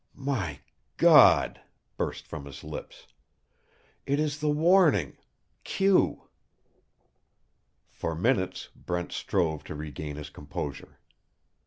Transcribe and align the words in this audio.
"My 0.15 0.61
God!" 0.97 1.61
burst 1.95 2.25
from 2.27 2.45
his 2.45 2.63
lips. 2.63 3.05
"It 4.07 4.19
is 4.19 4.39
the 4.39 4.49
warning 4.49 5.15
Q!" 5.63 6.23
For 7.87 8.15
minutes 8.15 8.69
Brent 8.75 9.11
strove 9.11 9.63
to 9.65 9.75
regain 9.75 10.15
his 10.15 10.31
composure. 10.31 10.97